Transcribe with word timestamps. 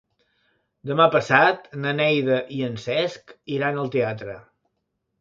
Demà 0.91 1.07
passat 1.17 1.69
na 1.85 1.95
Neida 1.99 2.41
i 2.57 2.65
en 2.71 2.83
Cesc 2.89 3.39
iran 3.61 3.83
al 3.85 3.97
teatre. 3.99 4.39